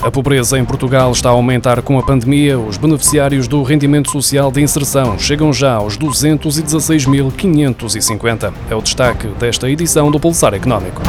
A 0.00 0.10
pobreza 0.10 0.58
em 0.58 0.64
Portugal 0.64 1.12
está 1.12 1.28
a 1.28 1.32
aumentar 1.32 1.82
com 1.82 1.98
a 1.98 2.02
pandemia. 2.02 2.58
Os 2.58 2.76
beneficiários 2.76 3.48
do 3.48 3.62
rendimento 3.62 4.10
social 4.10 4.52
de 4.52 4.62
inserção 4.62 5.18
chegam 5.18 5.52
já 5.52 5.74
aos 5.74 5.98
216.550. 5.98 8.52
É 8.70 8.76
o 8.76 8.80
destaque 8.80 9.26
desta 9.38 9.68
edição 9.68 10.10
do 10.10 10.18
Pulsar 10.20 10.54
Económico. 10.54 11.02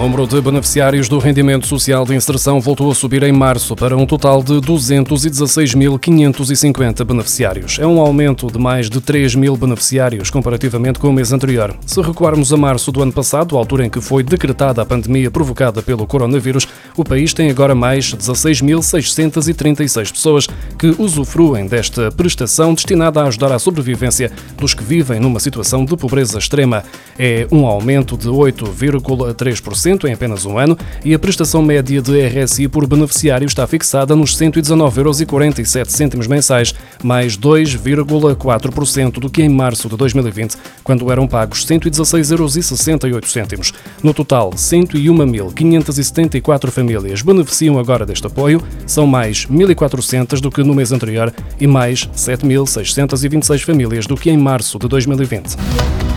Número 0.00 0.26
de 0.26 0.40
beneficiários 0.40 1.08
do 1.10 1.18
rendimento 1.18 1.66
social 1.66 2.06
de 2.06 2.14
inserção 2.14 2.58
voltou 2.58 2.90
a 2.90 2.94
subir 2.94 3.22
em 3.22 3.32
março 3.32 3.76
para 3.76 3.94
um 3.94 4.06
total 4.06 4.42
de 4.42 4.54
216.550 4.54 7.04
beneficiários. 7.04 7.78
É 7.78 7.86
um 7.86 8.00
aumento 8.00 8.50
de 8.50 8.58
mais 8.58 8.88
de 8.88 8.98
3 8.98 9.34
mil 9.34 9.58
beneficiários 9.58 10.30
comparativamente 10.30 10.98
com 10.98 11.08
o 11.08 11.12
mês 11.12 11.34
anterior. 11.34 11.76
Se 11.84 12.00
recuarmos 12.00 12.50
a 12.50 12.56
março 12.56 12.90
do 12.90 13.02
ano 13.02 13.12
passado, 13.12 13.58
altura 13.58 13.84
em 13.84 13.90
que 13.90 14.00
foi 14.00 14.22
decretada 14.22 14.80
a 14.80 14.86
pandemia 14.86 15.30
provocada 15.30 15.82
pelo 15.82 16.06
coronavírus, 16.06 16.66
o 16.96 17.04
país 17.04 17.34
tem 17.34 17.50
agora 17.50 17.74
mais 17.74 18.14
16.636 18.14 20.12
pessoas 20.12 20.48
que 20.78 20.94
usufruem 20.98 21.66
desta 21.66 22.10
prestação 22.10 22.72
destinada 22.72 23.20
a 23.20 23.26
ajudar 23.26 23.52
à 23.52 23.58
sobrevivência 23.58 24.32
dos 24.56 24.72
que 24.72 24.82
vivem 24.82 25.20
numa 25.20 25.40
situação 25.40 25.84
de 25.84 25.94
pobreza 25.94 26.38
extrema. 26.38 26.84
É 27.18 27.46
um 27.52 27.66
aumento 27.66 28.16
de 28.16 28.28
8,3% 28.28 29.89
em 30.06 30.12
apenas 30.12 30.44
um 30.44 30.58
ano 30.58 30.76
e 31.04 31.14
a 31.14 31.18
prestação 31.18 31.62
média 31.62 32.00
de 32.00 32.26
RSI 32.26 32.68
por 32.68 32.86
beneficiário 32.86 33.46
está 33.46 33.66
fixada 33.66 34.14
nos 34.14 34.36
119,47 34.36 36.14
euros 36.14 36.26
mensais, 36.26 36.74
mais 37.02 37.36
2,4% 37.36 39.18
do 39.18 39.28
que 39.30 39.42
em 39.42 39.48
março 39.48 39.88
de 39.88 39.96
2020, 39.96 40.56
quando 40.84 41.10
eram 41.10 41.26
pagos 41.26 41.66
116,68 41.66 43.52
euros. 43.52 43.72
No 44.02 44.14
total, 44.14 44.50
101.574 44.50 46.70
famílias 46.70 47.22
beneficiam 47.22 47.78
agora 47.78 48.06
deste 48.06 48.26
apoio, 48.26 48.62
são 48.86 49.06
mais 49.06 49.46
1.400 49.46 50.40
do 50.40 50.50
que 50.50 50.62
no 50.62 50.74
mês 50.74 50.92
anterior 50.92 51.32
e 51.60 51.66
mais 51.66 52.08
7.626 52.16 53.64
famílias 53.64 54.06
do 54.06 54.16
que 54.16 54.30
em 54.30 54.36
março 54.36 54.78
de 54.78 54.86
2020. 54.88 56.09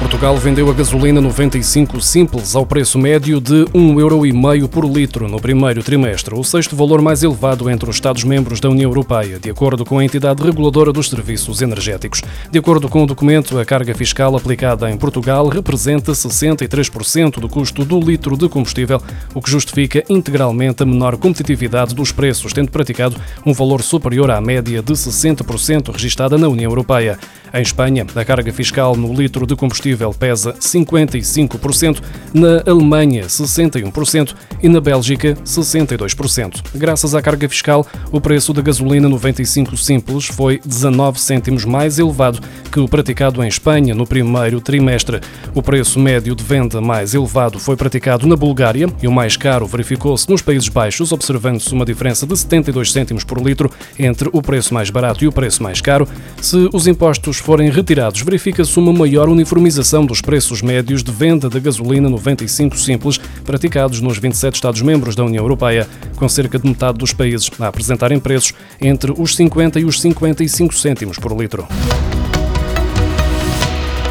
Portugal 0.00 0.34
vendeu 0.38 0.70
a 0.70 0.72
gasolina 0.72 1.20
95 1.20 2.00
simples 2.00 2.56
ao 2.56 2.64
preço 2.64 2.98
médio 2.98 3.38
de 3.38 3.66
1,5€ 3.66 4.66
por 4.66 4.86
litro 4.86 5.28
no 5.28 5.38
primeiro 5.38 5.82
trimestre, 5.82 6.34
o 6.34 6.42
sexto 6.42 6.74
valor 6.74 7.02
mais 7.02 7.22
elevado 7.22 7.68
entre 7.68 7.88
os 7.88 7.96
Estados-membros 7.96 8.60
da 8.60 8.70
União 8.70 8.88
Europeia, 8.88 9.38
de 9.38 9.50
acordo 9.50 9.84
com 9.84 9.98
a 9.98 10.04
entidade 10.04 10.42
reguladora 10.42 10.90
dos 10.90 11.10
serviços 11.10 11.60
energéticos. 11.60 12.22
De 12.50 12.58
acordo 12.58 12.88
com 12.88 13.04
o 13.04 13.06
documento, 13.06 13.58
a 13.58 13.64
carga 13.64 13.94
fiscal 13.94 14.34
aplicada 14.34 14.90
em 14.90 14.96
Portugal 14.96 15.46
representa 15.48 16.12
63% 16.12 17.38
do 17.38 17.48
custo 17.48 17.84
do 17.84 18.00
litro 18.00 18.38
de 18.38 18.48
combustível, 18.48 19.02
o 19.34 19.42
que 19.42 19.50
justifica 19.50 20.02
integralmente 20.08 20.82
a 20.82 20.86
menor 20.86 21.18
competitividade 21.18 21.94
dos 21.94 22.10
preços, 22.10 22.54
tendo 22.54 22.70
praticado 22.70 23.16
um 23.44 23.52
valor 23.52 23.82
superior 23.82 24.30
à 24.30 24.40
média 24.40 24.82
de 24.82 24.94
60% 24.94 25.92
registada 25.92 26.38
na 26.38 26.48
União 26.48 26.70
Europeia. 26.70 27.18
Em 27.52 27.62
Espanha, 27.62 28.06
a 28.14 28.24
carga 28.24 28.52
fiscal 28.52 28.94
no 28.94 29.12
litro 29.12 29.44
de 29.44 29.56
combustível 29.56 30.14
pesa 30.14 30.52
55%, 30.52 32.00
na 32.32 32.62
Alemanha 32.64 33.24
61% 33.24 34.34
e 34.62 34.68
na 34.68 34.80
Bélgica 34.80 35.34
62%. 35.44 36.62
Graças 36.76 37.12
à 37.12 37.20
carga 37.20 37.48
fiscal, 37.48 37.84
o 38.12 38.20
preço 38.20 38.52
da 38.52 38.62
gasolina 38.62 39.08
95 39.08 39.76
simples 39.76 40.26
foi 40.26 40.60
19 40.64 41.18
cêntimos 41.18 41.64
mais 41.64 41.98
elevado 41.98 42.40
que 42.70 42.78
o 42.78 42.86
praticado 42.86 43.42
em 43.42 43.48
Espanha 43.48 43.96
no 43.96 44.06
primeiro 44.06 44.60
trimestre. 44.60 45.20
O 45.52 45.60
preço 45.60 45.98
médio 45.98 46.36
de 46.36 46.44
venda 46.44 46.80
mais 46.80 47.14
elevado 47.14 47.58
foi 47.58 47.76
praticado 47.76 48.28
na 48.28 48.36
Bulgária 48.36 48.86
e 49.02 49.08
o 49.08 49.12
mais 49.12 49.36
caro 49.36 49.66
verificou-se 49.66 50.30
nos 50.30 50.40
Países 50.40 50.68
Baixos, 50.68 51.10
observando-se 51.10 51.72
uma 51.72 51.84
diferença 51.84 52.24
de 52.24 52.36
72 52.36 52.92
cêntimos 52.92 53.24
por 53.24 53.38
litro 53.38 53.68
entre 53.98 54.30
o 54.32 54.40
preço 54.40 54.72
mais 54.72 54.88
barato 54.88 55.24
e 55.24 55.26
o 55.26 55.32
preço 55.32 55.64
mais 55.64 55.80
caro. 55.80 56.06
Se 56.40 56.68
os 56.72 56.86
impostos 56.86 57.39
forem 57.42 57.70
retirados, 57.70 58.20
verifica-se 58.20 58.78
uma 58.78 58.92
maior 58.92 59.28
uniformização 59.28 60.04
dos 60.04 60.20
preços 60.20 60.62
médios 60.62 61.02
de 61.02 61.10
venda 61.10 61.48
da 61.48 61.58
gasolina 61.58 62.08
95 62.08 62.78
simples 62.78 63.18
praticados 63.44 64.00
nos 64.00 64.18
27 64.18 64.54
Estados-membros 64.54 65.14
da 65.14 65.24
União 65.24 65.42
Europeia, 65.42 65.88
com 66.16 66.28
cerca 66.28 66.58
de 66.58 66.68
metade 66.68 66.98
dos 66.98 67.12
países 67.12 67.50
a 67.58 67.66
apresentarem 67.66 68.20
preços 68.20 68.54
entre 68.80 69.12
os 69.16 69.34
50 69.36 69.80
e 69.80 69.84
os 69.84 70.00
55 70.00 70.74
cêntimos 70.74 71.18
por 71.18 71.32
litro. 71.32 71.66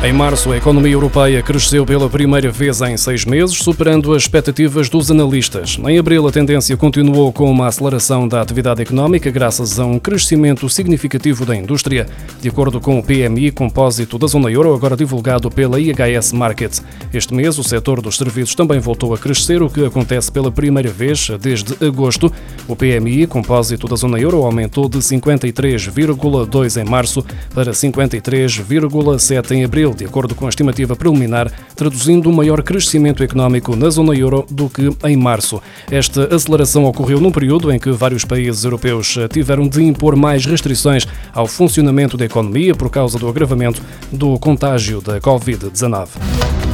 Em 0.02 0.14
março, 0.14 0.50
a 0.54 0.56
economia 0.56 0.94
europeia 0.94 1.44
cresceu 1.44 1.86
pela 1.86 2.10
primeira 2.10 2.50
vez 2.50 2.80
em 2.80 2.96
seis 2.96 3.26
meses, 3.26 3.58
superando 3.58 4.14
as 4.14 4.24
expectativas 4.24 4.88
dos 4.88 5.12
analistas. 5.12 5.78
Em 5.86 6.00
abril, 6.00 6.26
a 6.26 6.32
tendência 6.32 6.78
continuou 6.78 7.34
com 7.34 7.52
uma 7.52 7.68
aceleração 7.68 8.26
da 8.26 8.40
atividade 8.42 8.82
económica, 8.82 9.30
graças 9.30 9.78
a 9.78 9.86
um 9.86 10.00
crescimento 10.00 10.70
significativo 10.70 11.46
da 11.46 11.54
indústria, 11.54 12.08
de 12.40 12.48
acordo 12.48 12.80
com 12.80 12.98
o 12.98 13.04
PMI 13.04 13.52
compósito 13.52 14.18
da 14.18 14.26
zona 14.26 14.50
euro, 14.50 14.74
agora 14.74 14.96
divulgado 14.96 15.52
pela 15.52 15.78
IHS 15.78 16.32
Market. 16.32 16.80
Este 17.14 17.34
mês, 17.34 17.60
o 17.60 17.64
setor 17.64 18.00
dos 18.02 18.16
serviços 18.16 18.56
também 18.56 18.80
voltou 18.80 19.14
a 19.14 19.18
crescer, 19.18 19.62
o 19.62 19.70
que 19.70 19.84
acontece 19.84 20.32
pela 20.32 20.50
primeira 20.50 20.90
vez 20.90 21.30
desde 21.42 21.76
agosto. 21.86 22.32
O 22.70 22.76
PMI 22.76 23.28
compósito 23.28 23.86
da 23.86 23.98
zona 23.98 24.18
euro 24.18 24.46
aumentou 24.46 24.88
de 24.88 25.00
53,2 25.00 26.82
em 26.82 26.90
março 26.90 27.22
para 27.54 27.74
53,7 27.74 29.52
em 29.52 29.66
abril 29.66 29.89
de 29.94 30.06
acordo 30.06 30.36
com 30.36 30.46
a 30.46 30.50
estimativa 30.50 30.96
preliminar, 30.96 31.52
traduzindo 31.76 32.30
um 32.30 32.34
maior 32.34 32.62
crescimento 32.64 33.24
económico 33.24 33.76
na 33.76 33.90
zona 33.90 34.16
euro 34.16 34.46
do 34.50 34.70
que 34.70 34.90
em 35.06 35.16
março. 35.16 35.62
Esta 35.92 36.34
aceleração 36.34 36.86
ocorreu 36.86 37.20
num 37.20 37.32
período 37.32 37.72
em 37.72 37.80
que 37.80 37.92
vários 37.92 38.26
países 38.26 38.64
europeus 38.64 39.18
tiveram 39.32 39.68
de 39.68 39.84
impor 39.84 40.16
mais 40.16 40.46
restrições 40.46 41.08
ao 41.34 41.48
funcionamento 41.48 42.18
da 42.18 42.26
economia 42.26 42.76
por 42.76 42.90
causa 42.90 43.18
do 43.18 43.28
agravamento 43.28 43.82
do 44.12 44.38
contágio 44.40 45.02
da 45.02 45.20
Covid-19. 45.20 46.69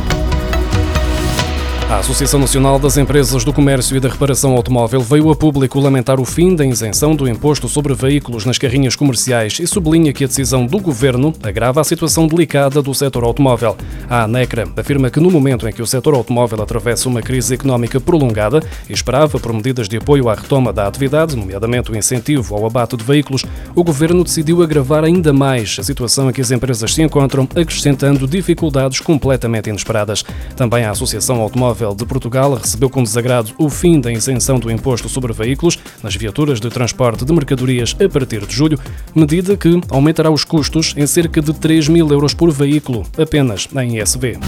A 1.88 2.00
Associação 2.00 2.40
Nacional 2.40 2.79
das 2.79 2.97
Empresas 2.97 3.44
do 3.44 3.53
Comércio 3.53 3.96
e 3.96 4.00
da 4.00 4.09
Reparação 4.09 4.56
Automóvel 4.56 5.01
veio 5.01 5.29
a 5.29 5.35
público 5.35 5.79
lamentar 5.79 6.19
o 6.19 6.25
fim 6.25 6.56
da 6.56 6.66
isenção 6.66 7.16
do 7.16 7.29
imposto 7.29 7.69
sobre 7.69 7.94
veículos 7.94 8.44
nas 8.44 8.57
carrinhas 8.57 8.96
comerciais 8.96 9.59
e 9.59 9.68
sublinha 9.68 10.12
que 10.12 10.23
a 10.23 10.28
decisão 10.28 10.66
do 10.66 10.79
governo 10.79 11.31
agrava 11.44 11.79
a 11.79 11.84
situação 11.84 12.25
delicada 12.25 12.81
do 12.81 12.91
setor 12.96 13.23
automóvel. 13.23 13.78
A 14.09 14.23
ANECRA 14.23 14.68
afirma 14.75 15.12
que 15.12 15.19
no 15.19 15.29
momento 15.29 15.68
em 15.68 15.72
que 15.72 15.81
o 15.81 15.85
setor 15.85 16.16
automóvel 16.16 16.63
atravessa 16.63 17.07
uma 17.07 17.22
crise 17.22 17.53
económica 17.53 18.00
prolongada 18.00 18.63
e 18.90 18.94
esperava 18.94 19.40
por 19.40 19.53
medidas 19.53 19.88
de 19.88 19.97
apoio 19.97 20.28
à 20.28 20.34
retoma 20.34 20.73
da 20.73 20.88
atividade, 20.88 21.35
nomeadamente 21.35 21.91
o 21.91 21.96
incentivo 21.96 22.56
ao 22.56 22.66
abate 22.66 22.97
de 22.97 23.03
veículos, 23.03 23.46
o 23.75 23.84
governo 23.84 24.23
decidiu 24.23 24.63
agravar 24.63 25.03
ainda 25.03 25.31
mais 25.31 25.78
a 25.79 25.84
situação 25.84 26.31
em 26.31 26.34
que 26.34 26.41
as 26.41 26.50
empresas 26.50 26.96
se 26.96 27.03
encontram, 27.03 27.47
acrescentando 27.56 28.28
dificuldades 28.28 29.00
completamente 29.00 29.69
inesperadas. 29.69 30.25
Também 30.56 30.84
a 30.84 30.90
Associação 30.90 31.40
Automóvel 31.41 31.75
Automóvel 31.75 31.94
de 31.94 32.06
Portugal 32.06 32.53
recebeu 32.53 32.90
com 32.90 33.03
desagrado 33.03 33.52
o 33.58 33.69
fim 33.69 34.00
da 34.00 34.12
isenção 34.12 34.58
do 34.58 34.72
imposto 34.72 35.09
sobre 35.09 35.34
veículos 35.34 35.78
nas 36.02 36.16
viaturas 36.16 36.59
de 36.59 36.69
transporte 36.69 37.25
de 37.25 37.34
mercadorias 37.34 37.96
a 38.03 38.08
partir 38.08 38.46
de 38.46 38.56
julho, 38.56 38.80
medida 39.13 39.58
que 39.58 39.81
aumentará 39.90 40.31
os 40.31 40.46
custos 40.46 40.94
em 40.96 41.06
cerca 41.06 41.41
de 41.41 41.53
3 41.53 41.90
mil 41.90 42.09
euros 42.09 42.34
por 42.34 42.50
veículo, 42.52 43.06
apenas 43.18 43.68
em 43.75 44.00
ISV. 44.00 44.40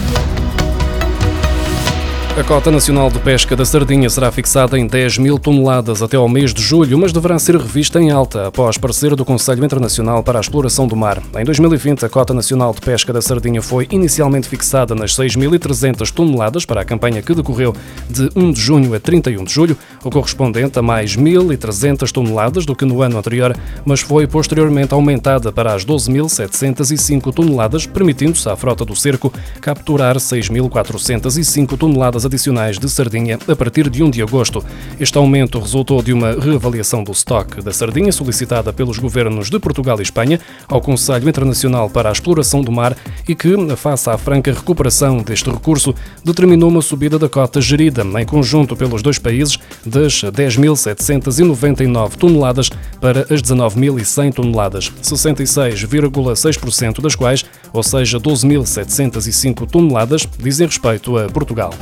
A 2.38 2.44
cota 2.44 2.70
nacional 2.70 3.10
de 3.10 3.18
pesca 3.18 3.56
da 3.56 3.64
sardinha 3.64 4.08
será 4.08 4.30
fixada 4.30 4.78
em 4.78 4.86
10 4.86 5.18
mil 5.18 5.40
toneladas 5.40 6.02
até 6.02 6.16
ao 6.16 6.28
mês 6.28 6.54
de 6.54 6.62
julho, 6.62 6.96
mas 6.96 7.12
deverá 7.12 7.36
ser 7.36 7.56
revista 7.56 8.00
em 8.00 8.12
alta 8.12 8.46
após 8.46 8.78
parecer 8.78 9.16
do 9.16 9.24
Conselho 9.24 9.64
Internacional 9.64 10.22
para 10.22 10.38
a 10.38 10.40
Exploração 10.40 10.86
do 10.86 10.94
Mar. 10.94 11.20
Em 11.36 11.44
2020, 11.44 12.06
a 12.06 12.08
cota 12.08 12.32
nacional 12.32 12.72
de 12.72 12.80
pesca 12.80 13.12
da 13.12 13.20
sardinha 13.20 13.60
foi 13.60 13.88
inicialmente 13.90 14.48
fixada 14.48 14.94
nas 14.94 15.16
6.300 15.16 16.12
toneladas 16.12 16.64
para 16.64 16.80
a 16.80 16.84
campanha 16.84 17.20
que 17.20 17.34
decorreu 17.34 17.74
de 18.08 18.30
1 18.36 18.52
de 18.52 18.60
junho 18.60 18.94
a 18.94 19.00
31 19.00 19.42
de 19.42 19.52
julho, 19.52 19.76
o 20.04 20.08
correspondente 20.08 20.78
a 20.78 20.82
mais 20.82 21.16
1.300 21.16 22.08
toneladas 22.12 22.64
do 22.64 22.76
que 22.76 22.84
no 22.84 23.02
ano 23.02 23.18
anterior, 23.18 23.52
mas 23.84 23.98
foi 23.98 24.28
posteriormente 24.28 24.94
aumentada 24.94 25.50
para 25.50 25.74
as 25.74 25.84
12.705 25.84 27.34
toneladas, 27.34 27.84
permitindo-se 27.84 28.48
à 28.48 28.54
frota 28.54 28.84
do 28.84 28.94
cerco 28.94 29.32
capturar 29.60 30.18
6.405 30.18 31.76
toneladas 31.76 32.27
adicionais 32.28 32.78
de 32.78 32.88
sardinha 32.88 33.38
a 33.48 33.56
partir 33.56 33.90
de 33.90 34.02
1 34.02 34.10
de 34.10 34.22
agosto. 34.22 34.64
Este 35.00 35.18
aumento 35.18 35.58
resultou 35.58 36.00
de 36.02 36.12
uma 36.12 36.32
reavaliação 36.32 37.02
do 37.02 37.10
estoque 37.10 37.60
da 37.60 37.72
sardinha 37.72 38.12
solicitada 38.12 38.72
pelos 38.72 38.98
governos 38.98 39.50
de 39.50 39.58
Portugal 39.58 39.98
e 39.98 40.02
Espanha 40.02 40.38
ao 40.68 40.80
Conselho 40.80 41.28
Internacional 41.28 41.90
para 41.90 42.08
a 42.08 42.12
Exploração 42.12 42.62
do 42.62 42.70
Mar 42.70 42.96
e 43.26 43.34
que, 43.34 43.54
face 43.76 44.08
à 44.08 44.16
franca 44.16 44.52
recuperação 44.52 45.18
deste 45.18 45.50
recurso, 45.50 45.94
determinou 46.24 46.68
uma 46.68 46.82
subida 46.82 47.18
da 47.18 47.28
cota 47.28 47.60
gerida 47.60 48.02
em 48.20 48.24
conjunto 48.24 48.76
pelos 48.76 49.02
dois 49.02 49.18
países 49.18 49.58
das 49.84 50.22
10.799 50.22 52.16
toneladas 52.16 52.70
para 53.00 53.22
as 53.22 53.42
19.100 53.42 54.34
toneladas, 54.34 54.92
66,6% 55.02 57.00
das 57.00 57.14
quais, 57.16 57.44
ou 57.72 57.82
seja, 57.82 58.20
12.705 58.20 59.66
toneladas, 59.70 60.28
dizem 60.38 60.66
respeito 60.66 61.16
a 61.16 61.26
Portugal. 61.28 61.72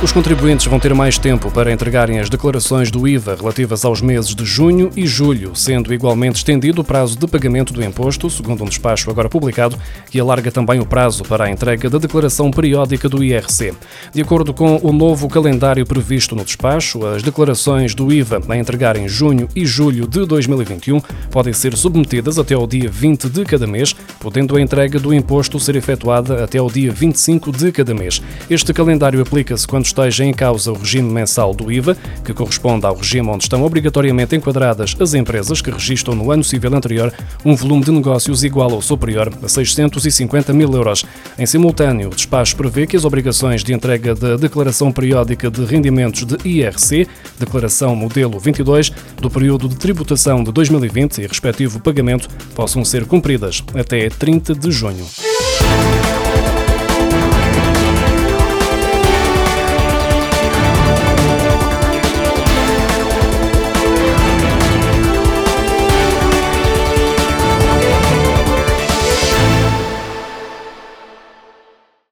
Os 0.00 0.12
contribuintes 0.12 0.64
vão 0.66 0.78
ter 0.78 0.94
mais 0.94 1.18
tempo 1.18 1.50
para 1.50 1.72
entregarem 1.72 2.20
as 2.20 2.30
declarações 2.30 2.88
do 2.88 3.08
IVA 3.08 3.34
relativas 3.34 3.84
aos 3.84 4.00
meses 4.00 4.32
de 4.32 4.44
junho 4.44 4.90
e 4.96 5.04
julho, 5.08 5.56
sendo 5.56 5.92
igualmente 5.92 6.36
estendido 6.36 6.82
o 6.82 6.84
prazo 6.84 7.18
de 7.18 7.26
pagamento 7.26 7.72
do 7.72 7.82
imposto, 7.82 8.30
segundo 8.30 8.62
um 8.62 8.68
despacho 8.68 9.10
agora 9.10 9.28
publicado, 9.28 9.76
que 10.08 10.20
alarga 10.20 10.52
também 10.52 10.78
o 10.78 10.86
prazo 10.86 11.24
para 11.24 11.46
a 11.46 11.50
entrega 11.50 11.90
da 11.90 11.98
declaração 11.98 12.48
periódica 12.52 13.08
do 13.08 13.24
IRC. 13.24 13.74
De 14.14 14.22
acordo 14.22 14.54
com 14.54 14.78
o 14.84 14.92
novo 14.92 15.28
calendário 15.28 15.84
previsto 15.84 16.36
no 16.36 16.44
despacho, 16.44 17.04
as 17.04 17.20
declarações 17.20 17.92
do 17.92 18.12
IVA 18.12 18.40
a 18.48 18.56
entregar 18.56 18.96
em 18.96 19.08
junho 19.08 19.48
e 19.54 19.66
julho 19.66 20.06
de 20.06 20.24
2021 20.24 21.00
podem 21.28 21.52
ser 21.52 21.76
submetidas 21.76 22.38
até 22.38 22.54
ao 22.54 22.68
dia 22.68 22.88
20 22.88 23.28
de 23.28 23.44
cada 23.44 23.66
mês, 23.66 23.96
podendo 24.20 24.56
a 24.56 24.60
entrega 24.60 25.00
do 25.00 25.12
imposto 25.12 25.58
ser 25.58 25.74
efetuada 25.74 26.44
até 26.44 26.58
ao 26.58 26.70
dia 26.70 26.92
25 26.92 27.50
de 27.50 27.72
cada 27.72 27.92
mês. 27.92 28.22
Este 28.48 28.72
calendário 28.72 29.20
aplica-se 29.20 29.66
quando 29.66 29.87
esteja 29.88 30.24
em 30.24 30.32
causa 30.32 30.72
o 30.72 30.78
regime 30.78 31.10
mensal 31.10 31.54
do 31.54 31.70
IVA, 31.70 31.96
que 32.24 32.32
corresponde 32.32 32.86
ao 32.86 32.96
regime 32.96 33.28
onde 33.28 33.44
estão 33.44 33.62
obrigatoriamente 33.64 34.36
enquadradas 34.36 34.96
as 35.00 35.14
empresas 35.14 35.60
que 35.60 35.70
registram 35.70 36.14
no 36.14 36.30
ano 36.30 36.44
civil 36.44 36.74
anterior 36.74 37.12
um 37.44 37.54
volume 37.54 37.84
de 37.84 37.90
negócios 37.90 38.44
igual 38.44 38.72
ou 38.72 38.82
superior 38.82 39.32
a 39.42 39.48
650 39.48 40.52
mil 40.52 40.72
euros. 40.72 41.04
Em 41.38 41.46
simultâneo, 41.46 42.08
o 42.08 42.14
despacho 42.14 42.56
prevê 42.56 42.86
que 42.86 42.96
as 42.96 43.04
obrigações 43.04 43.64
de 43.64 43.72
entrega 43.72 44.14
da 44.14 44.36
Declaração 44.36 44.92
Periódica 44.92 45.50
de 45.50 45.64
Rendimentos 45.64 46.24
de 46.24 46.36
IRC, 46.46 47.06
Declaração 47.38 47.96
Modelo 47.96 48.38
22, 48.38 48.90
do 49.20 49.30
período 49.30 49.68
de 49.68 49.76
tributação 49.76 50.44
de 50.44 50.52
2020 50.52 51.18
e 51.18 51.26
respectivo 51.26 51.80
pagamento 51.80 52.28
possam 52.54 52.84
ser 52.84 53.04
cumpridas 53.06 53.62
até 53.74 54.08
30 54.08 54.54
de 54.54 54.70
junho. 54.70 55.06